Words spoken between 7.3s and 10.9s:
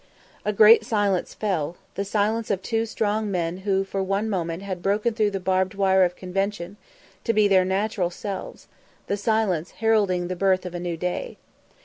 be their natural selves; the silence heralding the birth of a